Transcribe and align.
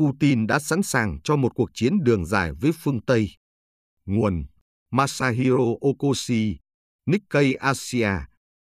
Putin 0.00 0.46
đã 0.46 0.58
sẵn 0.58 0.82
sàng 0.82 1.18
cho 1.24 1.36
một 1.36 1.54
cuộc 1.54 1.70
chiến 1.74 2.04
đường 2.04 2.26
dài 2.26 2.52
với 2.52 2.70
phương 2.72 3.00
Tây. 3.00 3.30
Nguồn 4.06 4.44
Masahiro 4.90 5.64
Okoshi, 5.80 6.56
Nikkei 7.06 7.54
Asia, 7.54 8.10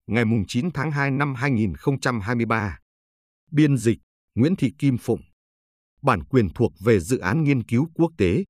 ngày 0.07 0.25
9 0.49 0.71
tháng 0.75 0.91
2 0.91 1.11
năm 1.11 1.35
2023. 1.35 2.79
Biên 3.51 3.77
dịch 3.77 3.99
Nguyễn 4.35 4.57
Thị 4.57 4.73
Kim 4.79 4.99
Phụng. 4.99 5.21
Bản 6.03 6.25
quyền 6.25 6.49
thuộc 6.55 6.73
về 6.81 7.01
dự 7.01 7.19
án 7.19 7.45
nghiên 7.45 7.65
cứu 7.65 7.89
quốc 7.95 8.13
tế. 8.19 8.45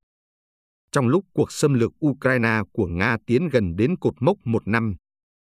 Trong 0.91 1.07
lúc 1.07 1.25
cuộc 1.33 1.51
xâm 1.51 1.73
lược 1.73 2.05
Ukraine 2.05 2.61
của 2.71 2.87
Nga 2.87 3.17
tiến 3.25 3.49
gần 3.49 3.75
đến 3.75 3.97
cột 3.97 4.13
mốc 4.19 4.37
một 4.45 4.67
năm, 4.67 4.95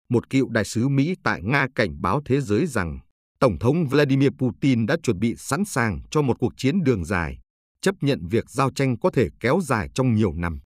một 0.08 0.30
cựu 0.30 0.48
đại 0.48 0.64
sứ 0.64 0.88
Mỹ 0.88 1.14
tại 1.22 1.42
Nga 1.42 1.66
cảnh 1.74 2.02
báo 2.02 2.22
thế 2.24 2.40
giới 2.40 2.66
rằng 2.66 2.98
Tổng 3.46 3.58
thống 3.58 3.86
Vladimir 3.86 4.28
Putin 4.38 4.86
đã 4.86 4.96
chuẩn 5.02 5.18
bị 5.18 5.34
sẵn 5.36 5.64
sàng 5.64 6.00
cho 6.10 6.22
một 6.22 6.36
cuộc 6.38 6.52
chiến 6.56 6.84
đường 6.84 7.04
dài, 7.04 7.38
chấp 7.80 7.94
nhận 8.00 8.26
việc 8.26 8.50
giao 8.50 8.70
tranh 8.70 8.98
có 8.98 9.10
thể 9.10 9.28
kéo 9.40 9.60
dài 9.62 9.88
trong 9.94 10.14
nhiều 10.14 10.32
năm. 10.32 10.60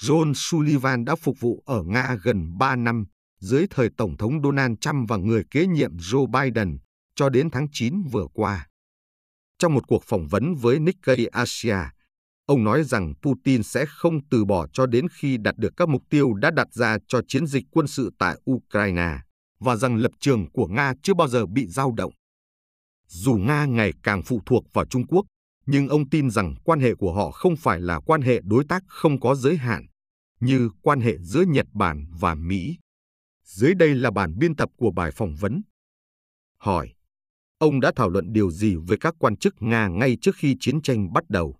John 0.00 0.32
Sullivan 0.34 1.04
đã 1.04 1.16
phục 1.16 1.40
vụ 1.40 1.62
ở 1.66 1.82
Nga 1.82 2.16
gần 2.22 2.58
3 2.58 2.76
năm 2.76 3.04
dưới 3.40 3.66
thời 3.70 3.88
Tổng 3.96 4.16
thống 4.16 4.42
Donald 4.42 4.74
Trump 4.80 5.08
và 5.08 5.16
người 5.16 5.44
kế 5.50 5.66
nhiệm 5.66 5.96
Joe 5.96 6.26
Biden 6.26 6.78
cho 7.14 7.28
đến 7.28 7.50
tháng 7.50 7.66
9 7.72 8.02
vừa 8.02 8.26
qua. 8.34 8.68
Trong 9.58 9.74
một 9.74 9.88
cuộc 9.88 10.04
phỏng 10.04 10.28
vấn 10.28 10.54
với 10.54 10.78
Nikkei 10.78 11.26
Asia, 11.26 11.78
ông 12.46 12.64
nói 12.64 12.84
rằng 12.84 13.14
Putin 13.22 13.62
sẽ 13.62 13.84
không 13.88 14.28
từ 14.28 14.44
bỏ 14.44 14.66
cho 14.72 14.86
đến 14.86 15.06
khi 15.12 15.36
đạt 15.36 15.58
được 15.58 15.72
các 15.76 15.88
mục 15.88 16.02
tiêu 16.10 16.34
đã 16.34 16.50
đặt 16.50 16.74
ra 16.74 16.98
cho 17.08 17.20
chiến 17.28 17.46
dịch 17.46 17.64
quân 17.70 17.86
sự 17.86 18.10
tại 18.18 18.36
Ukraine 18.50 19.18
và 19.60 19.76
rằng 19.76 19.96
lập 19.96 20.12
trường 20.20 20.50
của 20.52 20.66
Nga 20.66 20.94
chưa 21.02 21.14
bao 21.14 21.28
giờ 21.28 21.46
bị 21.46 21.66
dao 21.66 21.92
động. 21.92 22.12
Dù 23.06 23.34
Nga 23.34 23.64
ngày 23.64 23.92
càng 24.02 24.22
phụ 24.22 24.40
thuộc 24.46 24.64
vào 24.72 24.86
Trung 24.86 25.06
Quốc, 25.06 25.26
nhưng 25.66 25.88
ông 25.88 26.08
tin 26.08 26.30
rằng 26.30 26.54
quan 26.64 26.80
hệ 26.80 26.94
của 26.94 27.14
họ 27.14 27.30
không 27.30 27.56
phải 27.56 27.80
là 27.80 28.00
quan 28.00 28.22
hệ 28.22 28.40
đối 28.44 28.64
tác 28.68 28.82
không 28.86 29.20
có 29.20 29.34
giới 29.34 29.56
hạn, 29.56 29.86
như 30.40 30.70
quan 30.82 31.00
hệ 31.00 31.18
giữa 31.18 31.42
Nhật 31.42 31.66
Bản 31.72 32.06
và 32.20 32.34
Mỹ. 32.34 32.78
Dưới 33.44 33.74
đây 33.74 33.94
là 33.94 34.10
bản 34.10 34.38
biên 34.38 34.56
tập 34.56 34.68
của 34.76 34.90
bài 34.90 35.10
phỏng 35.10 35.34
vấn. 35.40 35.62
Hỏi, 36.58 36.92
ông 37.58 37.80
đã 37.80 37.92
thảo 37.96 38.08
luận 38.08 38.32
điều 38.32 38.50
gì 38.50 38.76
với 38.76 38.98
các 38.98 39.14
quan 39.18 39.36
chức 39.36 39.54
Nga 39.60 39.88
ngay 39.88 40.16
trước 40.20 40.36
khi 40.36 40.56
chiến 40.60 40.82
tranh 40.82 41.12
bắt 41.12 41.24
đầu? 41.28 41.56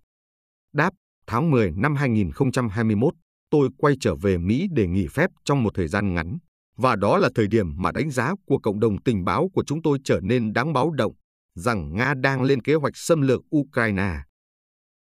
Đáp, 0.73 0.93
tháng 1.27 1.51
10 1.51 1.71
năm 1.71 1.95
2021, 1.95 3.13
tôi 3.49 3.69
quay 3.77 3.95
trở 3.99 4.15
về 4.15 4.37
Mỹ 4.37 4.67
để 4.71 4.87
nghỉ 4.87 5.07
phép 5.07 5.29
trong 5.45 5.63
một 5.63 5.73
thời 5.73 5.87
gian 5.87 6.13
ngắn, 6.13 6.37
và 6.81 6.95
đó 6.95 7.17
là 7.17 7.29
thời 7.35 7.47
điểm 7.47 7.67
mà 7.77 7.91
đánh 7.91 8.11
giá 8.11 8.33
của 8.45 8.57
cộng 8.57 8.79
đồng 8.79 9.01
tình 9.01 9.25
báo 9.25 9.49
của 9.53 9.63
chúng 9.63 9.81
tôi 9.81 9.97
trở 10.03 10.19
nên 10.23 10.53
đáng 10.53 10.73
báo 10.73 10.91
động 10.91 11.13
rằng 11.55 11.95
Nga 11.95 12.13
đang 12.13 12.41
lên 12.41 12.61
kế 12.61 12.75
hoạch 12.75 12.97
xâm 12.97 13.21
lược 13.21 13.41
Ukraine. 13.55 14.15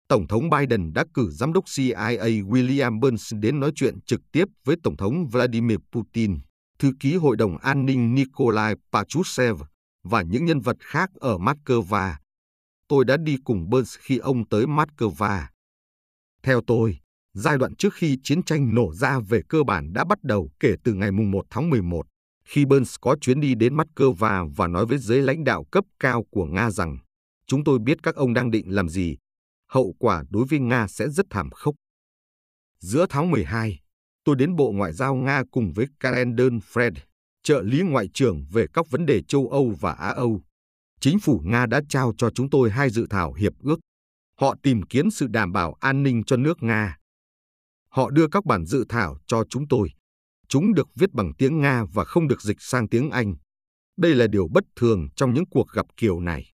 Tổng 0.09 0.27
thống 0.27 0.51
Biden 0.51 0.93
đã 0.93 1.05
cử 1.15 1.31
giám 1.31 1.53
đốc 1.53 1.65
CIA 1.77 2.43
William 2.43 3.01
Burns 3.01 3.35
đến 3.41 3.61
nói 3.61 3.73
chuyện 3.75 4.01
trực 4.07 4.21
tiếp 4.33 4.45
với 4.65 4.77
Tổng 4.83 4.97
thống 4.97 5.27
Vladimir 5.27 5.79
Putin, 5.93 6.39
thư 6.79 6.93
ký 7.01 7.17
Hội 7.17 7.37
đồng 7.37 7.59
An 7.59 7.87
ninh 7.87 8.15
Nikolai 8.15 8.75
Pachusev 8.93 9.63
và 10.05 10.23
những 10.23 10.45
nhân 10.45 10.61
vật 10.61 10.77
khác 10.81 11.11
ở 11.15 11.39
Moscow. 11.39 12.15
Tôi 12.89 13.05
đã 13.05 13.17
đi 13.17 13.37
cùng 13.45 13.71
Burns 13.71 13.97
khi 13.99 14.19
ông 14.19 14.49
tới 14.49 14.67
Moscow. 14.67 15.43
Theo 16.43 16.61
tôi, 16.67 16.99
giai 17.35 17.59
đoạn 17.59 17.75
trước 17.75 17.95
khi 17.95 18.19
chiến 18.23 18.43
tranh 18.43 18.75
nổ 18.75 18.93
ra 18.95 19.19
về 19.19 19.41
cơ 19.49 19.63
bản 19.63 19.93
đã 19.93 20.05
bắt 20.05 20.19
đầu 20.23 20.51
kể 20.61 20.75
từ 20.85 20.95
ngày 20.95 21.11
1 21.11 21.45
tháng 21.51 21.71
11 21.71 22.07
khi 22.45 22.65
Burns 22.65 22.95
có 23.01 23.17
chuyến 23.21 23.41
đi 23.41 23.55
đến 23.55 23.77
Moscow 23.77 24.49
và 24.57 24.67
nói 24.67 24.87
với 24.87 24.99
giới 24.99 25.23
lãnh 25.23 25.45
đạo 25.45 25.65
cấp 25.65 25.85
cao 26.01 26.25
của 26.31 26.47
Nga 26.47 26.71
rằng 26.71 26.99
chúng 27.47 27.65
tôi 27.65 27.79
biết 27.79 28.03
các 28.03 28.15
ông 28.15 28.35
đang 28.35 28.51
định 28.51 28.75
làm 28.75 28.89
gì, 28.89 29.17
hậu 29.69 29.95
quả 29.99 30.25
đối 30.31 30.47
với 30.51 30.59
Nga 30.59 30.87
sẽ 30.87 31.09
rất 31.09 31.27
thảm 31.31 31.51
khốc. 31.51 31.75
Giữa 32.79 33.07
tháng 33.09 33.31
12, 33.31 33.79
tôi 34.25 34.37
đến 34.37 34.57
Bộ 34.57 34.73
Ngoại 34.73 34.93
giao 34.93 35.15
Nga 35.15 35.43
cùng 35.51 35.73
với 35.73 35.87
Karen 36.01 36.37
Fred, 36.37 36.93
trợ 37.43 37.63
lý 37.63 37.81
ngoại 37.81 38.09
trưởng 38.15 38.45
về 38.53 38.67
các 38.73 38.91
vấn 38.91 39.07
đề 39.07 39.23
châu 39.23 39.49
Âu 39.49 39.75
và 39.81 39.93
Á 39.93 40.09
Âu. 40.09 40.43
Chính 41.01 41.19
phủ 41.19 41.41
Nga 41.45 41.67
đã 41.67 41.81
trao 41.89 42.13
cho 42.19 42.31
chúng 42.31 42.51
tôi 42.51 42.71
hai 42.71 42.91
dự 42.91 43.07
thảo 43.11 43.33
hiệp 43.33 43.53
ước. 43.63 43.81
Họ 44.41 44.55
tìm 44.63 44.83
kiếm 44.83 45.11
sự 45.11 45.27
đảm 45.27 45.53
bảo 45.53 45.77
an 45.81 46.03
ninh 46.03 46.25
cho 46.25 46.37
nước 46.37 46.63
Nga. 46.63 46.99
Họ 47.95 48.11
đưa 48.11 48.29
các 48.29 48.45
bản 48.45 48.67
dự 48.67 48.85
thảo 48.89 49.19
cho 49.27 49.45
chúng 49.51 49.69
tôi. 49.69 49.89
Chúng 50.49 50.75
được 50.75 50.89
viết 50.95 51.13
bằng 51.13 51.33
tiếng 51.39 51.61
Nga 51.61 51.85
và 51.93 52.05
không 52.05 52.29
được 52.29 52.43
dịch 52.43 52.57
sang 52.61 52.89
tiếng 52.89 53.11
Anh. 53.11 53.35
Đây 53.97 54.15
là 54.15 54.27
điều 54.27 54.49
bất 54.53 54.65
thường 54.77 55.09
trong 55.17 55.35
những 55.35 55.45
cuộc 55.51 55.69
gặp 55.69 55.87
kiểu 55.97 56.21
này. 56.21 56.53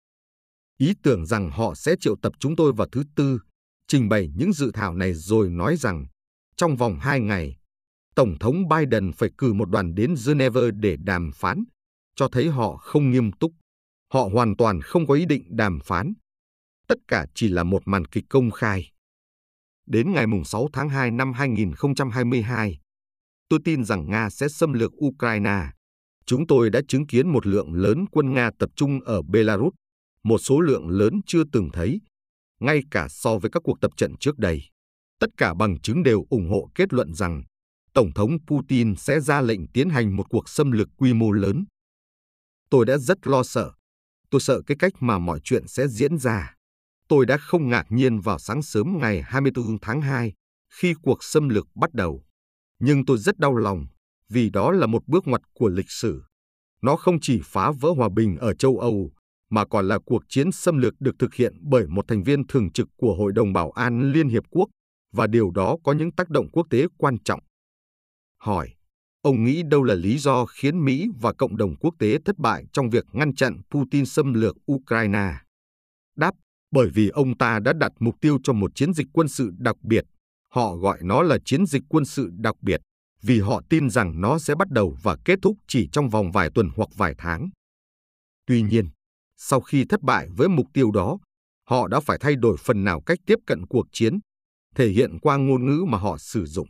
Ý 0.79 0.93
tưởng 1.03 1.27
rằng 1.27 1.51
họ 1.51 1.75
sẽ 1.75 1.95
triệu 2.01 2.17
tập 2.23 2.33
chúng 2.41 2.57
tôi 2.57 2.73
vào 2.73 2.89
thứ 2.93 3.03
Tư, 3.17 3.39
trình 3.89 4.09
bày 4.09 4.29
những 4.37 4.53
dự 4.53 4.71
thảo 4.75 4.95
này 4.95 5.15
rồi 5.15 5.51
nói 5.51 5.77
rằng 5.77 6.07
trong 6.57 6.77
vòng 6.77 6.99
hai 7.01 7.21
ngày, 7.21 7.57
Tổng 8.15 8.39
thống 8.41 8.69
Biden 8.69 9.13
phải 9.13 9.31
cử 9.39 9.53
một 9.53 9.71
đoàn 9.71 9.95
đến 9.95 10.15
Geneva 10.27 10.61
để 10.75 10.97
đàm 11.01 11.31
phán, 11.35 11.65
cho 12.17 12.29
thấy 12.29 12.49
họ 12.49 12.77
không 12.77 13.11
nghiêm 13.11 13.33
túc. 13.33 13.53
Họ 14.13 14.29
hoàn 14.33 14.57
toàn 14.57 14.81
không 14.81 15.07
có 15.07 15.15
ý 15.15 15.27
định 15.27 15.43
đàm 15.49 15.79
phán. 15.85 16.13
Tất 16.89 16.99
cả 17.09 17.27
chỉ 17.35 17.49
là 17.49 17.65
một 17.65 17.83
màn 17.87 18.05
kịch 18.05 18.25
công 18.29 18.51
khai. 18.51 18.92
Đến 19.87 20.13
ngày 20.13 20.27
6 20.45 20.69
tháng 20.73 20.89
2 20.89 21.11
năm 21.11 21.33
2022, 21.33 22.79
tôi 23.49 23.61
tin 23.65 23.85
rằng 23.85 24.11
Nga 24.11 24.31
sẽ 24.31 24.49
xâm 24.49 24.73
lược 24.73 24.93
Ukraine. 25.05 25.71
Chúng 26.27 26.47
tôi 26.47 26.71
đã 26.71 26.81
chứng 26.89 27.07
kiến 27.07 27.29
một 27.29 27.47
lượng 27.47 27.73
lớn 27.75 28.05
quân 28.13 28.35
Nga 28.35 28.51
tập 28.59 28.71
trung 28.77 29.01
ở 29.01 29.23
Belarus, 29.23 29.75
một 30.25 30.39
số 30.39 30.61
lượng 30.61 30.89
lớn 30.89 31.21
chưa 31.27 31.43
từng 31.53 31.69
thấy, 31.73 32.01
ngay 32.61 32.81
cả 32.91 33.07
so 33.11 33.39
với 33.39 33.51
các 33.51 33.63
cuộc 33.65 33.81
tập 33.81 33.91
trận 33.97 34.15
trước 34.21 34.39
đây. 34.39 34.63
Tất 35.21 35.31
cả 35.37 35.55
bằng 35.55 35.81
chứng 35.81 36.03
đều 36.03 36.25
ủng 36.31 36.51
hộ 36.51 36.71
kết 36.75 36.93
luận 36.93 37.15
rằng 37.15 37.43
Tổng 37.95 38.13
thống 38.15 38.39
Putin 38.47 38.97
sẽ 38.97 39.21
ra 39.21 39.41
lệnh 39.41 39.69
tiến 39.69 39.89
hành 39.91 40.17
một 40.17 40.25
cuộc 40.29 40.49
xâm 40.49 40.71
lược 40.71 40.89
quy 40.97 41.13
mô 41.13 41.33
lớn. 41.33 41.65
Tôi 42.71 42.87
đã 42.87 42.99
rất 42.99 43.27
lo 43.27 43.43
sợ. 43.43 43.73
Tôi 44.31 44.41
sợ 44.41 44.61
cái 44.67 44.77
cách 44.79 44.93
mà 45.01 45.19
mọi 45.19 45.41
chuyện 45.45 45.69
sẽ 45.69 45.89
diễn 45.89 46.19
ra. 46.19 46.55
Tôi 47.13 47.27
đã 47.27 47.37
không 47.37 47.69
ngạc 47.69 47.87
nhiên 47.89 48.21
vào 48.21 48.39
sáng 48.39 48.63
sớm 48.63 48.99
ngày 49.01 49.23
24 49.23 49.79
tháng 49.83 50.01
2 50.01 50.33
khi 50.71 50.95
cuộc 51.03 51.25
xâm 51.25 51.49
lược 51.49 51.67
bắt 51.75 51.95
đầu 51.95 52.25
nhưng 52.79 53.05
tôi 53.05 53.19
rất 53.19 53.39
đau 53.39 53.57
lòng 53.57 53.87
vì 54.29 54.51
đó 54.51 54.71
là 54.71 54.87
một 54.87 55.03
bước 55.07 55.27
ngoặt 55.27 55.43
của 55.55 55.69
lịch 55.69 55.91
sử. 55.91 56.23
Nó 56.83 56.97
không 56.97 57.21
chỉ 57.21 57.41
phá 57.45 57.71
vỡ 57.81 57.89
hòa 57.97 58.09
bình 58.09 58.37
ở 58.37 58.55
châu 58.55 58.79
Âu, 58.79 59.13
mà 59.51 59.65
còn 59.67 59.89
là 59.89 59.99
cuộc 60.07 60.23
chiến 60.29 60.53
xâm 60.53 60.79
lược 60.79 60.95
được 61.01 61.15
thực 61.19 61.35
hiện 61.35 61.57
bởi 61.61 61.87
một 61.87 62.05
thành 62.09 62.23
viên 62.23 62.47
thường 62.47 62.73
trực 62.73 62.89
của 62.97 63.15
Hội 63.15 63.33
đồng 63.33 63.53
Bảo 63.53 63.71
an 63.71 64.13
Liên 64.13 64.29
Hiệp 64.29 64.45
Quốc, 64.51 64.69
và 65.13 65.27
điều 65.27 65.51
đó 65.51 65.77
có 65.85 65.93
những 65.93 66.13
tác 66.13 66.29
động 66.29 66.49
quốc 66.53 66.67
tế 66.71 66.87
quan 66.99 67.19
trọng. 67.25 67.41
Hỏi, 68.39 68.69
ông 69.23 69.45
nghĩ 69.45 69.63
đâu 69.63 69.83
là 69.83 69.95
lý 69.95 70.19
do 70.19 70.47
khiến 70.47 70.85
Mỹ 70.85 71.09
và 71.21 71.33
cộng 71.33 71.57
đồng 71.57 71.77
quốc 71.77 71.95
tế 71.99 72.19
thất 72.25 72.39
bại 72.39 72.65
trong 72.73 72.91
việc 72.91 73.05
ngăn 73.13 73.35
chặn 73.35 73.61
Putin 73.71 74.07
xâm 74.07 74.35
lược 74.35 74.57
Ukraine? 74.73 75.33
Bởi 76.73 76.91
vì 76.95 77.09
ông 77.09 77.39
ta 77.39 77.59
đã 77.59 77.73
đặt 77.73 77.93
mục 77.99 78.15
tiêu 78.21 78.39
cho 78.43 78.53
một 78.53 78.71
chiến 78.75 78.95
dịch 78.95 79.07
quân 79.13 79.29
sự 79.29 79.51
đặc 79.59 79.77
biệt 79.83 80.05
Họ 80.53 80.77
gọi 80.77 80.99
nó 81.03 81.23
là 81.23 81.39
chiến 81.45 81.67
dịch 81.67 81.83
quân 81.89 82.05
sự 82.05 82.31
đặc 82.33 82.55
biệt 82.63 82.81
vì 83.23 83.41
họ 83.41 83.63
tin 83.71 83.91
rằng 83.91 84.21
nó 84.21 84.39
sẽ 84.39 84.55
bắt 84.55 84.71
đầu 84.71 84.97
và 85.03 85.17
kết 85.25 85.39
thúc 85.43 85.57
chỉ 85.67 85.89
trong 85.93 86.09
vòng 86.09 86.33
vài 86.33 86.51
tuần 86.55 86.71
hoặc 86.77 86.89
vài 86.95 87.15
tháng. 87.19 87.49
Tuy 88.47 88.63
nhiên, 88.63 88.89
sau 89.37 89.61
khi 89.61 89.85
thất 89.89 90.03
bại 90.03 90.29
với 90.37 90.49
mục 90.49 90.67
tiêu 90.75 90.91
đó, 90.91 91.19
họ 91.69 91.89
đã 91.89 92.01
phải 92.01 92.19
thay 92.21 92.37
đổi 92.37 92.57
phần 92.61 92.85
nào 92.85 93.03
cách 93.07 93.19
tiếp 93.27 93.39
cận 93.47 93.67
cuộc 93.67 93.87
chiến, 93.93 94.19
thể 94.75 94.89
hiện 94.89 95.19
qua 95.19 95.37
ngôn 95.37 95.67
ngữ 95.67 95.85
mà 95.89 95.99
họ 95.99 96.19
sử 96.19 96.47
dụng. 96.47 96.69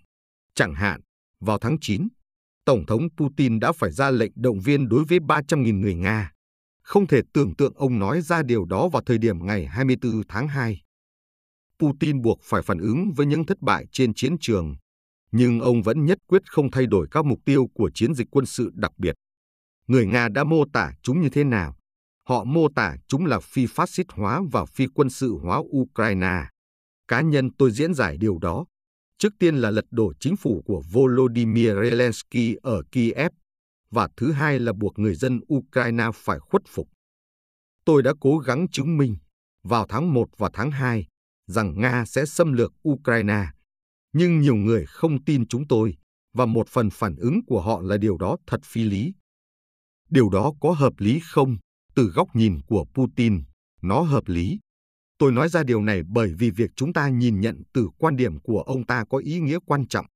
Chẳng 0.55 0.75
hạn, 0.75 1.01
vào 1.41 1.59
tháng 1.59 1.77
9, 1.81 2.09
Tổng 2.65 2.87
thống 2.87 3.09
Putin 3.17 3.61
đã 3.61 3.73
phải 3.73 3.93
ra 3.93 4.11
lệnh 4.11 4.33
động 4.35 4.61
viên 4.61 4.89
đối 4.89 5.05
với 5.05 5.19
300.000 5.19 5.81
người 5.81 5.95
Nga. 5.95 6.33
Không 6.83 7.07
thể 7.07 7.21
tưởng 7.33 7.57
tượng 7.57 7.73
ông 7.77 7.99
nói 7.99 8.21
ra 8.21 8.43
điều 8.43 8.65
đó 8.65 8.89
vào 8.89 9.03
thời 9.07 9.19
điểm 9.19 9.47
ngày 9.47 9.67
24 9.67 10.23
tháng 10.29 10.49
2. 10.49 10.83
Putin 11.79 12.23
buộc 12.23 12.39
phải 12.43 12.63
phản 12.63 12.79
ứng 12.79 13.13
với 13.17 13.27
những 13.27 13.47
thất 13.47 13.61
bại 13.61 13.87
trên 13.93 14.15
chiến 14.15 14.37
trường, 14.41 14.77
nhưng 15.33 15.61
ông 15.61 15.83
vẫn 15.83 16.05
nhất 16.05 16.19
quyết 16.27 16.43
không 16.47 16.71
thay 16.71 16.87
đổi 16.87 17.07
các 17.11 17.25
mục 17.25 17.39
tiêu 17.45 17.67
của 17.75 17.91
chiến 17.95 18.15
dịch 18.15 18.27
quân 18.31 18.47
sự 18.47 18.71
đặc 18.75 18.93
biệt. 18.99 19.15
Người 19.87 20.07
Nga 20.07 20.29
đã 20.29 20.45
mô 20.45 20.65
tả 20.73 20.93
chúng 21.03 21.21
như 21.21 21.29
thế 21.29 21.45
nào? 21.45 21.77
Họ 22.29 22.45
mô 22.45 22.69
tả 22.75 22.97
chúng 23.09 23.27
là 23.27 23.41
phi 23.41 23.67
phát 23.67 23.89
xít 23.89 24.07
hóa 24.11 24.43
và 24.53 24.65
phi 24.65 24.87
quân 24.95 25.11
sự 25.11 25.39
hóa 25.43 25.59
Ukraine. 25.59 26.45
Cá 27.09 27.21
nhân 27.21 27.51
tôi 27.59 27.71
diễn 27.71 27.95
giải 27.95 28.17
điều 28.17 28.39
đó. 28.39 28.65
Trước 29.19 29.33
tiên 29.39 29.57
là 29.57 29.71
lật 29.71 29.85
đổ 29.91 30.13
chính 30.21 30.37
phủ 30.37 30.63
của 30.67 30.83
Volodymyr 30.93 31.71
Zelensky 31.71 32.57
ở 32.63 32.83
Kiev, 32.93 33.33
và 33.93 34.09
thứ 34.17 34.33
hai 34.33 34.59
là 34.59 34.73
buộc 34.73 34.99
người 34.99 35.15
dân 35.15 35.41
Ukraine 35.55 36.05
phải 36.15 36.39
khuất 36.39 36.63
phục. 36.69 36.89
Tôi 37.85 38.03
đã 38.03 38.13
cố 38.21 38.39
gắng 38.39 38.67
chứng 38.69 38.97
minh 38.97 39.17
vào 39.65 39.87
tháng 39.89 40.15
1 40.15 40.29
và 40.39 40.51
tháng 40.53 40.71
2 40.71 41.07
rằng 41.47 41.81
Nga 41.81 42.05
sẽ 42.05 42.27
xâm 42.27 42.53
lược 42.53 42.73
Ukraine, 42.89 43.47
nhưng 44.13 44.41
nhiều 44.41 44.55
người 44.55 44.85
không 44.87 45.25
tin 45.25 45.47
chúng 45.49 45.69
tôi 45.69 45.97
và 46.35 46.47
một 46.47 46.69
phần 46.69 46.91
phản 46.91 47.17
ứng 47.17 47.41
của 47.47 47.61
họ 47.61 47.81
là 47.83 47.97
điều 47.97 48.17
đó 48.17 48.37
thật 48.47 48.61
phi 48.65 48.85
lý. 48.85 49.15
Điều 50.11 50.29
đó 50.29 50.53
có 50.61 50.73
hợp 50.73 50.93
lý 50.99 51.21
không? 51.25 51.57
Từ 51.95 52.05
góc 52.15 52.29
nhìn 52.35 52.61
của 52.67 52.85
Putin, 52.95 53.43
nó 53.83 54.01
hợp 54.01 54.23
lý. 54.27 54.59
Tôi 55.19 55.33
nói 55.33 55.49
ra 55.49 55.63
điều 55.63 55.83
này 55.83 56.03
bởi 56.09 56.35
vì 56.39 56.51
việc 56.51 56.71
chúng 56.77 56.93
ta 56.93 57.09
nhìn 57.09 57.41
nhận 57.41 57.63
từ 57.73 57.89
quan 57.99 58.17
điểm 58.17 58.41
của 58.41 58.61
ông 58.61 58.87
ta 58.87 59.05
có 59.11 59.19
ý 59.19 59.41
nghĩa 59.41 59.59
quan 59.67 59.89
trọng. 59.89 60.07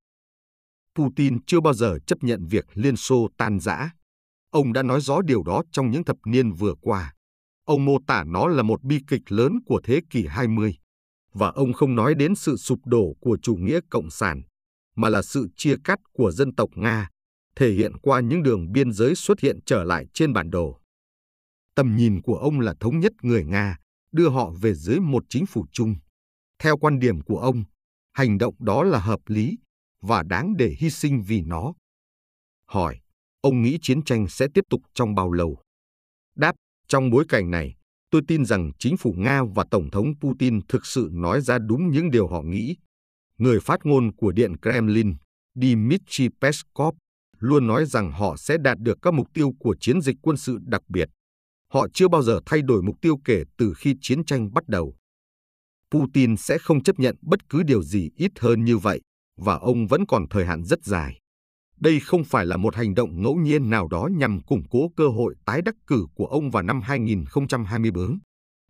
Putin 0.96 1.38
chưa 1.46 1.60
bao 1.60 1.74
giờ 1.74 1.98
chấp 2.06 2.18
nhận 2.22 2.46
việc 2.46 2.64
Liên 2.74 2.96
Xô 2.96 3.28
tan 3.36 3.60
rã. 3.60 3.90
Ông 4.50 4.72
đã 4.72 4.82
nói 4.82 5.00
rõ 5.00 5.20
điều 5.22 5.42
đó 5.42 5.62
trong 5.72 5.90
những 5.90 6.04
thập 6.04 6.16
niên 6.26 6.52
vừa 6.52 6.74
qua. 6.80 7.14
Ông 7.64 7.84
mô 7.84 7.98
tả 8.06 8.24
nó 8.24 8.46
là 8.46 8.62
một 8.62 8.82
bi 8.82 8.98
kịch 9.08 9.32
lớn 9.32 9.52
của 9.66 9.80
thế 9.84 10.00
kỷ 10.10 10.26
20. 10.26 10.76
Và 11.32 11.48
ông 11.48 11.72
không 11.72 11.94
nói 11.94 12.14
đến 12.14 12.34
sự 12.34 12.56
sụp 12.56 12.78
đổ 12.84 13.16
của 13.20 13.38
chủ 13.42 13.54
nghĩa 13.54 13.80
cộng 13.90 14.10
sản, 14.10 14.42
mà 14.96 15.08
là 15.08 15.22
sự 15.22 15.48
chia 15.56 15.76
cắt 15.84 15.98
của 16.12 16.32
dân 16.32 16.54
tộc 16.54 16.70
Nga, 16.74 17.08
thể 17.56 17.72
hiện 17.72 17.92
qua 18.02 18.20
những 18.20 18.42
đường 18.42 18.72
biên 18.72 18.92
giới 18.92 19.14
xuất 19.14 19.40
hiện 19.40 19.58
trở 19.66 19.84
lại 19.84 20.06
trên 20.14 20.32
bản 20.32 20.50
đồ. 20.50 20.80
Tầm 21.74 21.96
nhìn 21.96 22.22
của 22.22 22.36
ông 22.36 22.60
là 22.60 22.74
thống 22.80 23.00
nhất 23.00 23.12
người 23.22 23.44
Nga, 23.44 23.76
đưa 24.12 24.28
họ 24.28 24.52
về 24.60 24.74
dưới 24.74 25.00
một 25.00 25.24
chính 25.28 25.46
phủ 25.46 25.66
chung. 25.72 25.94
Theo 26.58 26.76
quan 26.76 26.98
điểm 26.98 27.20
của 27.20 27.38
ông, 27.38 27.64
hành 28.12 28.38
động 28.38 28.54
đó 28.58 28.82
là 28.82 28.98
hợp 28.98 29.20
lý 29.26 29.56
và 30.00 30.22
đáng 30.22 30.56
để 30.56 30.74
hy 30.78 30.90
sinh 30.90 31.22
vì 31.22 31.42
nó. 31.42 31.74
Hỏi, 32.70 33.00
ông 33.40 33.62
nghĩ 33.62 33.78
chiến 33.82 34.04
tranh 34.04 34.28
sẽ 34.28 34.46
tiếp 34.54 34.64
tục 34.70 34.80
trong 34.94 35.14
bao 35.14 35.32
lâu? 35.32 35.58
Đáp, 36.36 36.54
trong 36.88 37.10
bối 37.10 37.24
cảnh 37.28 37.50
này, 37.50 37.76
tôi 38.10 38.22
tin 38.28 38.44
rằng 38.44 38.70
chính 38.78 38.96
phủ 38.96 39.14
Nga 39.16 39.42
và 39.54 39.64
Tổng 39.70 39.90
thống 39.90 40.06
Putin 40.20 40.60
thực 40.68 40.86
sự 40.86 41.08
nói 41.12 41.40
ra 41.40 41.58
đúng 41.58 41.90
những 41.90 42.10
điều 42.10 42.28
họ 42.28 42.42
nghĩ. 42.42 42.76
Người 43.38 43.60
phát 43.60 43.80
ngôn 43.84 44.12
của 44.16 44.32
Điện 44.32 44.56
Kremlin, 44.62 45.14
Dmitry 45.54 46.28
Peskov, 46.40 46.94
luôn 47.38 47.66
nói 47.66 47.86
rằng 47.86 48.12
họ 48.12 48.36
sẽ 48.36 48.56
đạt 48.58 48.78
được 48.78 48.98
các 49.02 49.14
mục 49.14 49.26
tiêu 49.34 49.52
của 49.58 49.76
chiến 49.80 50.00
dịch 50.00 50.16
quân 50.22 50.36
sự 50.36 50.58
đặc 50.62 50.82
biệt. 50.88 51.08
Họ 51.72 51.86
chưa 51.94 52.08
bao 52.08 52.22
giờ 52.22 52.40
thay 52.46 52.62
đổi 52.62 52.82
mục 52.82 52.96
tiêu 53.00 53.16
kể 53.24 53.42
từ 53.58 53.74
khi 53.76 53.94
chiến 54.00 54.24
tranh 54.24 54.52
bắt 54.52 54.68
đầu. 54.68 54.96
Putin 55.90 56.36
sẽ 56.36 56.58
không 56.58 56.82
chấp 56.82 56.98
nhận 56.98 57.16
bất 57.22 57.48
cứ 57.48 57.62
điều 57.62 57.82
gì 57.82 58.10
ít 58.16 58.32
hơn 58.38 58.64
như 58.64 58.78
vậy, 58.78 59.00
và 59.36 59.54
ông 59.54 59.86
vẫn 59.86 60.06
còn 60.06 60.28
thời 60.30 60.46
hạn 60.46 60.64
rất 60.64 60.84
dài. 60.84 61.20
Đây 61.80 62.00
không 62.00 62.24
phải 62.24 62.46
là 62.46 62.56
một 62.56 62.74
hành 62.74 62.94
động 62.94 63.22
ngẫu 63.22 63.34
nhiên 63.34 63.70
nào 63.70 63.88
đó 63.88 64.08
nhằm 64.16 64.40
củng 64.42 64.62
cố 64.70 64.90
cơ 64.96 65.08
hội 65.08 65.34
tái 65.44 65.62
đắc 65.62 65.74
cử 65.86 66.06
của 66.14 66.26
ông 66.26 66.50
vào 66.50 66.62
năm 66.62 66.80
2024. 66.80 68.18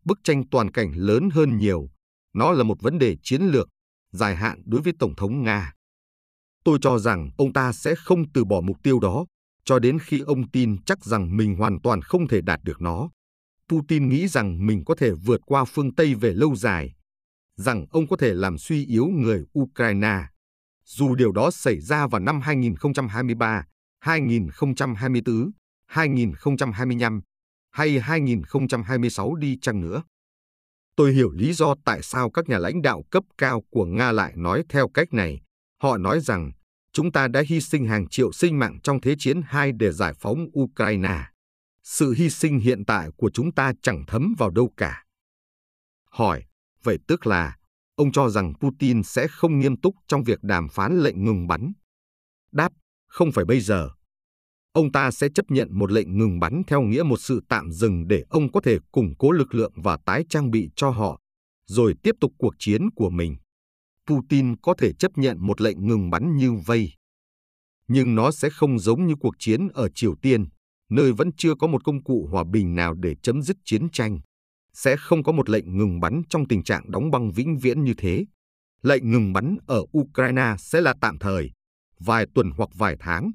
Bức 0.04 0.18
tranh 0.24 0.48
toàn 0.50 0.70
cảnh 0.70 0.92
lớn 0.94 1.28
hơn 1.32 1.56
nhiều. 1.56 1.88
Nó 2.34 2.52
là 2.52 2.62
một 2.62 2.82
vấn 2.82 2.98
đề 2.98 3.16
chiến 3.22 3.42
lược, 3.42 3.68
dài 4.12 4.36
hạn 4.36 4.62
đối 4.64 4.80
với 4.80 4.92
Tổng 4.98 5.14
thống 5.16 5.42
Nga. 5.42 5.72
Tôi 6.64 6.78
cho 6.82 6.98
rằng 6.98 7.30
ông 7.36 7.52
ta 7.52 7.72
sẽ 7.72 7.94
không 7.94 8.32
từ 8.32 8.44
bỏ 8.44 8.60
mục 8.60 8.76
tiêu 8.82 9.00
đó 9.00 9.26
cho 9.64 9.78
đến 9.78 9.98
khi 9.98 10.20
ông 10.20 10.50
tin 10.50 10.82
chắc 10.82 11.04
rằng 11.04 11.36
mình 11.36 11.56
hoàn 11.56 11.80
toàn 11.80 12.02
không 12.02 12.28
thể 12.28 12.40
đạt 12.40 12.60
được 12.62 12.80
nó. 12.80 13.10
Putin 13.68 14.08
nghĩ 14.08 14.28
rằng 14.28 14.66
mình 14.66 14.84
có 14.84 14.94
thể 14.94 15.12
vượt 15.12 15.40
qua 15.46 15.64
phương 15.64 15.94
Tây 15.94 16.14
về 16.14 16.32
lâu 16.32 16.54
dài, 16.54 16.94
rằng 17.56 17.86
ông 17.90 18.06
có 18.06 18.16
thể 18.16 18.34
làm 18.34 18.58
suy 18.58 18.86
yếu 18.86 19.06
người 19.06 19.44
Ukraine 19.58 20.26
dù 20.86 21.14
điều 21.14 21.32
đó 21.32 21.50
xảy 21.50 21.80
ra 21.80 22.06
vào 22.06 22.20
năm 22.20 22.40
2023, 22.40 23.64
2024, 24.00 25.50
2025 25.86 27.20
hay 27.70 28.00
2026 28.00 29.34
đi 29.34 29.58
chăng 29.62 29.80
nữa. 29.80 30.02
Tôi 30.96 31.12
hiểu 31.12 31.30
lý 31.30 31.52
do 31.52 31.74
tại 31.84 32.02
sao 32.02 32.30
các 32.30 32.48
nhà 32.48 32.58
lãnh 32.58 32.82
đạo 32.82 33.02
cấp 33.10 33.24
cao 33.38 33.62
của 33.70 33.84
Nga 33.84 34.12
lại 34.12 34.32
nói 34.36 34.62
theo 34.68 34.88
cách 34.88 35.12
này. 35.12 35.40
Họ 35.82 35.96
nói 35.96 36.20
rằng 36.20 36.50
chúng 36.92 37.12
ta 37.12 37.28
đã 37.28 37.42
hy 37.48 37.60
sinh 37.60 37.86
hàng 37.86 38.08
triệu 38.08 38.32
sinh 38.32 38.58
mạng 38.58 38.78
trong 38.82 39.00
Thế 39.00 39.14
chiến 39.18 39.40
II 39.54 39.72
để 39.72 39.92
giải 39.92 40.14
phóng 40.20 40.46
Ukraine. 40.58 41.24
Sự 41.82 42.14
hy 42.16 42.30
sinh 42.30 42.58
hiện 42.58 42.84
tại 42.84 43.08
của 43.16 43.30
chúng 43.30 43.52
ta 43.52 43.72
chẳng 43.82 44.04
thấm 44.06 44.34
vào 44.38 44.50
đâu 44.50 44.72
cả. 44.76 45.04
Hỏi, 46.10 46.44
vậy 46.82 46.98
tức 47.06 47.26
là 47.26 47.56
ông 47.96 48.12
cho 48.12 48.28
rằng 48.28 48.52
Putin 48.60 49.02
sẽ 49.02 49.28
không 49.28 49.58
nghiêm 49.58 49.80
túc 49.80 49.94
trong 50.08 50.22
việc 50.22 50.38
đàm 50.42 50.68
phán 50.68 50.98
lệnh 51.00 51.24
ngừng 51.24 51.46
bắn. 51.46 51.72
Đáp, 52.52 52.72
không 53.06 53.32
phải 53.32 53.44
bây 53.44 53.60
giờ. 53.60 53.90
Ông 54.72 54.92
ta 54.92 55.10
sẽ 55.10 55.28
chấp 55.34 55.46
nhận 55.48 55.78
một 55.78 55.92
lệnh 55.92 56.18
ngừng 56.18 56.40
bắn 56.40 56.62
theo 56.66 56.82
nghĩa 56.82 57.02
một 57.02 57.20
sự 57.20 57.40
tạm 57.48 57.72
dừng 57.72 58.08
để 58.08 58.24
ông 58.28 58.52
có 58.52 58.60
thể 58.60 58.78
củng 58.92 59.14
cố 59.18 59.30
lực 59.30 59.54
lượng 59.54 59.72
và 59.76 59.98
tái 60.06 60.24
trang 60.28 60.50
bị 60.50 60.70
cho 60.76 60.90
họ, 60.90 61.20
rồi 61.66 61.94
tiếp 62.02 62.14
tục 62.20 62.32
cuộc 62.38 62.54
chiến 62.58 62.90
của 62.90 63.10
mình. 63.10 63.36
Putin 64.06 64.56
có 64.56 64.74
thể 64.78 64.92
chấp 64.92 65.18
nhận 65.18 65.46
một 65.46 65.60
lệnh 65.60 65.86
ngừng 65.86 66.10
bắn 66.10 66.36
như 66.36 66.52
vây. 66.52 66.92
Nhưng 67.88 68.14
nó 68.14 68.30
sẽ 68.30 68.50
không 68.50 68.78
giống 68.78 69.06
như 69.06 69.14
cuộc 69.20 69.34
chiến 69.38 69.68
ở 69.74 69.88
Triều 69.94 70.14
Tiên, 70.22 70.44
nơi 70.90 71.12
vẫn 71.12 71.30
chưa 71.36 71.54
có 71.54 71.66
một 71.66 71.84
công 71.84 72.04
cụ 72.04 72.28
hòa 72.30 72.44
bình 72.52 72.74
nào 72.74 72.94
để 72.94 73.14
chấm 73.22 73.42
dứt 73.42 73.56
chiến 73.64 73.90
tranh 73.90 74.20
sẽ 74.76 74.96
không 74.96 75.22
có 75.22 75.32
một 75.32 75.48
lệnh 75.48 75.78
ngừng 75.78 76.00
bắn 76.00 76.22
trong 76.28 76.48
tình 76.48 76.62
trạng 76.62 76.90
đóng 76.90 77.10
băng 77.10 77.32
vĩnh 77.32 77.58
viễn 77.58 77.84
như 77.84 77.94
thế. 77.98 78.24
Lệnh 78.82 79.10
ngừng 79.10 79.32
bắn 79.32 79.56
ở 79.66 79.82
Ukraine 79.98 80.54
sẽ 80.58 80.80
là 80.80 80.94
tạm 81.00 81.18
thời, 81.18 81.50
vài 81.98 82.26
tuần 82.34 82.50
hoặc 82.56 82.68
vài 82.74 82.96
tháng, 83.00 83.30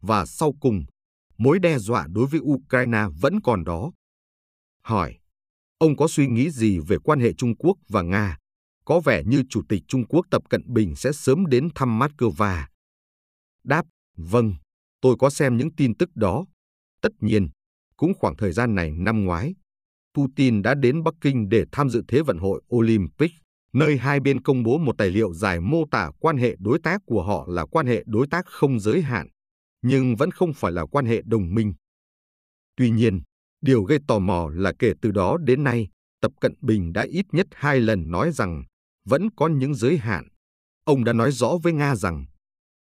và 0.00 0.26
sau 0.26 0.52
cùng, 0.60 0.84
mối 1.38 1.58
đe 1.58 1.78
dọa 1.78 2.06
đối 2.10 2.26
với 2.26 2.40
Ukraine 2.40 3.04
vẫn 3.20 3.40
còn 3.40 3.64
đó. 3.64 3.92
Hỏi, 4.82 5.18
ông 5.78 5.96
có 5.96 6.08
suy 6.08 6.26
nghĩ 6.26 6.50
gì 6.50 6.78
về 6.78 6.96
quan 7.04 7.20
hệ 7.20 7.32
Trung 7.32 7.56
Quốc 7.56 7.76
và 7.88 8.02
Nga? 8.02 8.38
Có 8.84 9.00
vẻ 9.00 9.22
như 9.26 9.42
Chủ 9.50 9.62
tịch 9.68 9.82
Trung 9.88 10.06
Quốc 10.06 10.26
Tập 10.30 10.42
Cận 10.50 10.62
Bình 10.66 10.96
sẽ 10.96 11.12
sớm 11.12 11.46
đến 11.46 11.68
thăm 11.74 11.98
Moscow. 11.98 12.64
Đáp, 13.64 13.84
vâng, 14.16 14.54
tôi 15.00 15.16
có 15.18 15.30
xem 15.30 15.56
những 15.56 15.74
tin 15.76 15.94
tức 15.96 16.16
đó. 16.16 16.44
Tất 17.00 17.12
nhiên, 17.20 17.48
cũng 17.96 18.12
khoảng 18.18 18.36
thời 18.36 18.52
gian 18.52 18.74
này 18.74 18.90
năm 18.92 19.24
ngoái, 19.24 19.54
Putin 20.14 20.62
đã 20.62 20.74
đến 20.74 21.02
Bắc 21.02 21.14
Kinh 21.20 21.48
để 21.48 21.64
tham 21.72 21.88
dự 21.88 22.02
Thế 22.08 22.22
vận 22.22 22.38
hội 22.38 22.62
Olympic, 22.74 23.30
nơi 23.72 23.96
hai 23.96 24.20
bên 24.20 24.42
công 24.42 24.62
bố 24.62 24.78
một 24.78 24.98
tài 24.98 25.10
liệu 25.10 25.34
dài 25.34 25.60
mô 25.60 25.84
tả 25.90 26.10
quan 26.20 26.36
hệ 26.36 26.56
đối 26.58 26.78
tác 26.82 27.00
của 27.06 27.22
họ 27.22 27.46
là 27.48 27.66
quan 27.66 27.86
hệ 27.86 28.04
đối 28.06 28.26
tác 28.26 28.46
không 28.46 28.80
giới 28.80 29.02
hạn, 29.02 29.28
nhưng 29.82 30.16
vẫn 30.16 30.30
không 30.30 30.52
phải 30.52 30.72
là 30.72 30.86
quan 30.86 31.06
hệ 31.06 31.22
đồng 31.24 31.54
minh. 31.54 31.74
Tuy 32.76 32.90
nhiên, 32.90 33.22
điều 33.60 33.82
gây 33.82 33.98
tò 34.08 34.18
mò 34.18 34.48
là 34.52 34.72
kể 34.78 34.92
từ 35.02 35.10
đó 35.10 35.36
đến 35.36 35.64
nay, 35.64 35.88
Tập 36.20 36.32
Cận 36.40 36.54
Bình 36.60 36.92
đã 36.92 37.02
ít 37.02 37.26
nhất 37.32 37.46
hai 37.52 37.80
lần 37.80 38.10
nói 38.10 38.32
rằng 38.32 38.64
vẫn 39.08 39.30
có 39.36 39.48
những 39.48 39.74
giới 39.74 39.98
hạn. 39.98 40.28
Ông 40.84 41.04
đã 41.04 41.12
nói 41.12 41.32
rõ 41.32 41.56
với 41.62 41.72
Nga 41.72 41.96
rằng 41.96 42.24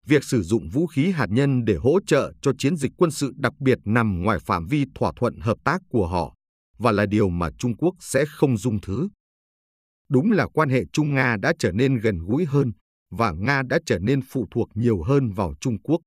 việc 0.05 0.23
sử 0.23 0.41
dụng 0.41 0.69
vũ 0.69 0.87
khí 0.87 1.11
hạt 1.11 1.27
nhân 1.29 1.65
để 1.65 1.75
hỗ 1.75 1.99
trợ 2.07 2.33
cho 2.41 2.51
chiến 2.57 2.75
dịch 2.75 2.91
quân 2.97 3.11
sự 3.11 3.33
đặc 3.35 3.53
biệt 3.59 3.77
nằm 3.85 4.21
ngoài 4.21 4.39
phạm 4.39 4.67
vi 4.67 4.85
thỏa 4.95 5.11
thuận 5.15 5.39
hợp 5.39 5.57
tác 5.63 5.81
của 5.89 6.07
họ 6.07 6.35
và 6.81 6.91
là 6.91 7.05
điều 7.05 7.29
mà 7.29 7.49
Trung 7.57 7.77
Quốc 7.77 7.95
sẽ 7.99 8.25
không 8.27 8.57
dung 8.57 8.79
thứ. 8.81 9.09
Đúng 10.09 10.31
là 10.31 10.47
quan 10.47 10.69
hệ 10.69 10.83
Trung 10.93 11.13
Nga 11.13 11.37
đã 11.41 11.53
trở 11.59 11.71
nên 11.71 11.97
gần 11.97 12.19
gũi 12.19 12.45
hơn 12.45 12.71
và 13.11 13.31
Nga 13.31 13.61
đã 13.69 13.79
trở 13.85 13.99
nên 13.99 14.21
phụ 14.29 14.47
thuộc 14.51 14.69
nhiều 14.73 15.03
hơn 15.03 15.31
vào 15.31 15.53
Trung 15.61 15.81
Quốc. 15.83 16.01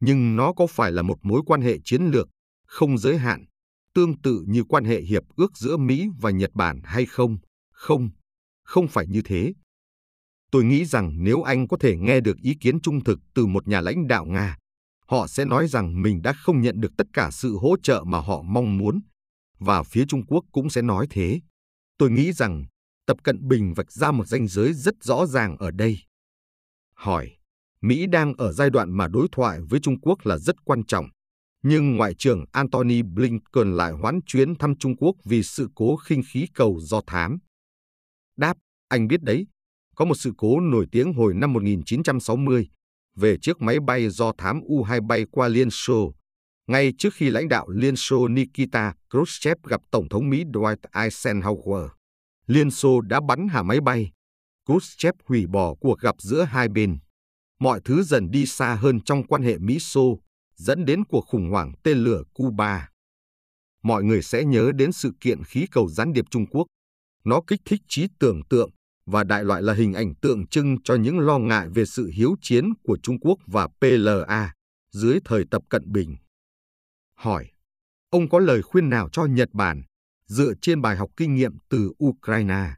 Nhưng 0.00 0.36
nó 0.36 0.52
có 0.52 0.66
phải 0.66 0.92
là 0.92 1.02
một 1.02 1.18
mối 1.22 1.42
quan 1.46 1.60
hệ 1.60 1.78
chiến 1.84 2.02
lược, 2.02 2.28
không 2.66 2.98
giới 2.98 3.18
hạn, 3.18 3.44
tương 3.94 4.20
tự 4.20 4.44
như 4.46 4.64
quan 4.64 4.84
hệ 4.84 5.00
hiệp 5.00 5.22
ước 5.36 5.56
giữa 5.56 5.76
Mỹ 5.76 6.08
và 6.20 6.30
Nhật 6.30 6.50
Bản 6.54 6.80
hay 6.84 7.06
không? 7.06 7.38
Không, 7.72 8.10
không 8.64 8.88
phải 8.88 9.06
như 9.06 9.22
thế. 9.24 9.52
Tôi 10.50 10.64
nghĩ 10.64 10.84
rằng 10.84 11.24
nếu 11.24 11.42
anh 11.42 11.68
có 11.68 11.76
thể 11.80 11.96
nghe 11.96 12.20
được 12.20 12.36
ý 12.36 12.54
kiến 12.60 12.80
trung 12.80 13.04
thực 13.04 13.18
từ 13.34 13.46
một 13.46 13.68
nhà 13.68 13.80
lãnh 13.80 14.06
đạo 14.06 14.24
Nga, 14.24 14.56
họ 15.06 15.26
sẽ 15.26 15.44
nói 15.44 15.68
rằng 15.68 16.02
mình 16.02 16.22
đã 16.22 16.32
không 16.32 16.60
nhận 16.60 16.80
được 16.80 16.92
tất 16.98 17.06
cả 17.12 17.30
sự 17.30 17.56
hỗ 17.56 17.76
trợ 17.82 18.04
mà 18.06 18.20
họ 18.20 18.42
mong 18.42 18.78
muốn 18.78 19.00
và 19.60 19.82
phía 19.82 20.04
Trung 20.08 20.26
Quốc 20.26 20.44
cũng 20.52 20.70
sẽ 20.70 20.82
nói 20.82 21.06
thế. 21.10 21.40
Tôi 21.98 22.10
nghĩ 22.10 22.32
rằng 22.32 22.64
Tập 23.06 23.16
Cận 23.22 23.48
Bình 23.48 23.74
vạch 23.74 23.92
ra 23.92 24.10
một 24.10 24.26
ranh 24.26 24.48
giới 24.48 24.72
rất 24.72 24.94
rõ 25.02 25.26
ràng 25.26 25.56
ở 25.56 25.70
đây. 25.70 25.98
Hỏi, 26.94 27.30
Mỹ 27.80 28.06
đang 28.06 28.34
ở 28.34 28.52
giai 28.52 28.70
đoạn 28.70 28.96
mà 28.96 29.08
đối 29.08 29.28
thoại 29.32 29.60
với 29.70 29.80
Trung 29.80 30.00
Quốc 30.00 30.26
là 30.26 30.38
rất 30.38 30.56
quan 30.64 30.84
trọng, 30.84 31.06
nhưng 31.62 31.96
Ngoại 31.96 32.14
trưởng 32.14 32.44
Antony 32.52 33.02
Blinken 33.02 33.76
lại 33.76 33.92
hoãn 33.92 34.20
chuyến 34.26 34.54
thăm 34.54 34.76
Trung 34.78 34.96
Quốc 34.96 35.16
vì 35.24 35.42
sự 35.42 35.68
cố 35.74 35.96
khinh 35.96 36.22
khí 36.32 36.46
cầu 36.54 36.80
do 36.80 37.00
thám. 37.06 37.38
Đáp, 38.36 38.56
anh 38.88 39.08
biết 39.08 39.22
đấy, 39.22 39.46
có 39.94 40.04
một 40.04 40.14
sự 40.14 40.32
cố 40.38 40.60
nổi 40.60 40.86
tiếng 40.92 41.12
hồi 41.12 41.34
năm 41.34 41.52
1960 41.52 42.68
về 43.16 43.36
chiếc 43.42 43.60
máy 43.60 43.80
bay 43.80 44.08
do 44.08 44.32
thám 44.38 44.60
U-2 44.60 45.06
bay 45.06 45.26
qua 45.30 45.48
Liên 45.48 45.68
Xô 45.70 46.14
ngay 46.66 46.92
trước 46.98 47.14
khi 47.14 47.30
lãnh 47.30 47.48
đạo 47.48 47.68
Liên 47.68 47.96
Xô 47.96 48.28
Nikita 48.28 48.94
Khrushchev 49.10 49.56
gặp 49.68 49.80
Tổng 49.90 50.08
thống 50.08 50.30
Mỹ 50.30 50.44
Dwight 50.44 50.76
Eisenhower. 50.92 51.88
Liên 52.46 52.70
Xô 52.70 53.00
đã 53.00 53.20
bắn 53.28 53.48
hạ 53.48 53.62
máy 53.62 53.80
bay. 53.80 54.10
Khrushchev 54.66 55.14
hủy 55.24 55.46
bỏ 55.46 55.74
cuộc 55.80 56.00
gặp 56.00 56.14
giữa 56.18 56.42
hai 56.42 56.68
bên. 56.68 56.98
Mọi 57.60 57.80
thứ 57.84 58.02
dần 58.02 58.30
đi 58.30 58.46
xa 58.46 58.74
hơn 58.74 59.00
trong 59.00 59.26
quan 59.26 59.42
hệ 59.42 59.58
Mỹ-Xô, 59.58 60.20
dẫn 60.56 60.84
đến 60.84 61.04
cuộc 61.04 61.26
khủng 61.26 61.50
hoảng 61.50 61.72
tên 61.82 61.98
lửa 61.98 62.22
Cuba. 62.34 62.88
Mọi 63.82 64.02
người 64.04 64.22
sẽ 64.22 64.44
nhớ 64.44 64.72
đến 64.74 64.92
sự 64.92 65.12
kiện 65.20 65.44
khí 65.44 65.66
cầu 65.72 65.88
gián 65.88 66.12
điệp 66.12 66.24
Trung 66.30 66.46
Quốc. 66.46 66.66
Nó 67.24 67.40
kích 67.46 67.60
thích 67.64 67.80
trí 67.88 68.06
tưởng 68.18 68.40
tượng 68.50 68.70
và 69.06 69.24
đại 69.24 69.44
loại 69.44 69.62
là 69.62 69.72
hình 69.72 69.94
ảnh 69.94 70.14
tượng 70.14 70.46
trưng 70.46 70.76
cho 70.84 70.94
những 70.94 71.18
lo 71.18 71.38
ngại 71.38 71.68
về 71.68 71.84
sự 71.84 72.10
hiếu 72.14 72.34
chiến 72.42 72.64
của 72.82 72.98
Trung 73.02 73.20
Quốc 73.20 73.38
và 73.46 73.68
PLA 73.80 74.52
dưới 74.92 75.18
thời 75.24 75.44
Tập 75.50 75.62
Cận 75.68 75.92
Bình 75.92 76.16
hỏi, 77.20 77.50
ông 78.10 78.28
có 78.28 78.38
lời 78.38 78.62
khuyên 78.62 78.88
nào 78.88 79.08
cho 79.12 79.24
Nhật 79.24 79.48
Bản 79.52 79.82
dựa 80.26 80.52
trên 80.62 80.82
bài 80.82 80.96
học 80.96 81.10
kinh 81.16 81.34
nghiệm 81.34 81.52
từ 81.68 81.92
Ukraine 82.04 82.74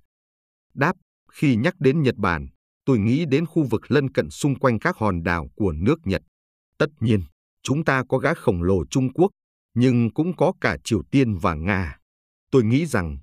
Đáp, 0.75 0.96
khi 1.32 1.56
nhắc 1.56 1.75
đến 1.78 2.02
Nhật 2.02 2.16
Bản, 2.16 2.49
tôi 2.84 2.99
nghĩ 2.99 3.25
đến 3.25 3.46
khu 3.46 3.66
vực 3.70 3.90
lân 3.90 4.11
cận 4.11 4.30
xung 4.30 4.58
quanh 4.58 4.78
các 4.78 4.96
hòn 4.96 5.22
đảo 5.22 5.49
của 5.56 5.72
nước 5.72 5.96
Nhật. 6.04 6.22
Tất 6.78 6.87
nhiên, 7.00 7.22
chúng 7.62 7.84
ta 7.84 8.04
có 8.08 8.18
gã 8.18 8.34
khổng 8.34 8.62
lồ 8.62 8.84
Trung 8.87 9.12
Quốc, 9.12 9.30
nhưng 9.75 10.14
cũng 10.14 10.37
có 10.37 10.52
cả 10.61 10.76
Triều 10.84 11.02
Tiên 11.11 11.37
và 11.37 11.54
Nga. 11.54 11.99
Tôi 12.50 12.64
nghĩ 12.64 12.87
rằng 12.87 13.18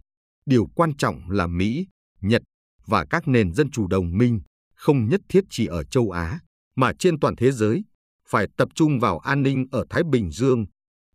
điều 0.46 0.66
quan 0.76 0.98
trọng 0.98 1.30
là 1.30 1.48
Mỹ, 1.48 1.88
Nhật 2.22 2.42
và 2.86 3.06
các 3.10 3.28
nền 3.28 3.54
dân 3.54 3.72
chủ 3.72 3.88
đồng 3.88 4.18
minh 4.18 4.42
không 4.76 5.10
nhất 5.10 5.22
thiết 5.30 5.44
chỉ 5.50 5.66
ở 5.66 5.84
châu 5.84 6.12
Á, 6.12 6.40
mà 6.76 6.94
trên 7.00 7.20
toàn 7.20 7.36
thế 7.36 7.52
giới, 7.52 7.84
phải 8.30 8.48
tập 8.58 8.70
trung 8.76 9.00
vào 9.00 9.20
an 9.20 9.44
ninh 9.44 9.66
ở 9.72 9.86
Thái 9.90 10.04
Bình 10.12 10.32
Dương, 10.32 10.66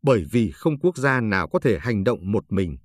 bởi 0.04 0.24
vì 0.30 0.50
không 0.50 0.78
quốc 0.78 0.96
gia 0.96 1.20
nào 1.20 1.48
có 1.48 1.58
thể 1.58 1.78
hành 1.78 2.04
động 2.04 2.32
một 2.32 2.44
mình. 2.48 2.76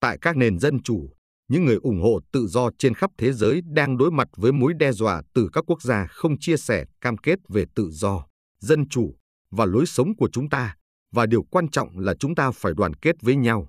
Tại 0.00 0.18
các 0.20 0.36
nền 0.36 0.58
dân 0.58 0.82
chủ, 0.82 1.10
những 1.48 1.64
người 1.64 1.76
ủng 1.82 2.00
hộ 2.02 2.20
tự 2.32 2.46
do 2.46 2.70
trên 2.78 2.94
khắp 2.94 3.10
thế 3.18 3.32
giới 3.32 3.60
đang 3.64 3.96
đối 3.96 4.10
mặt 4.10 4.28
với 4.36 4.52
mối 4.52 4.72
đe 4.78 4.92
dọa 4.92 5.22
từ 5.34 5.48
các 5.52 5.64
quốc 5.66 5.82
gia 5.82 6.06
không 6.06 6.38
chia 6.38 6.56
sẻ 6.56 6.84
cam 7.00 7.16
kết 7.16 7.38
về 7.48 7.64
tự 7.74 7.90
do, 7.90 8.26
dân 8.60 8.88
chủ 8.88 9.14
và 9.50 9.64
lối 9.64 9.86
sống 9.86 10.16
của 10.16 10.28
chúng 10.32 10.48
ta, 10.48 10.76
và 11.12 11.26
điều 11.26 11.42
quan 11.42 11.68
trọng 11.68 11.98
là 11.98 12.14
chúng 12.14 12.34
ta 12.34 12.50
phải 12.50 12.72
đoàn 12.76 12.94
kết 12.94 13.16
với 13.22 13.36
nhau. 13.36 13.68